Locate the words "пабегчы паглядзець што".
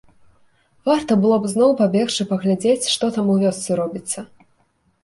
1.83-3.13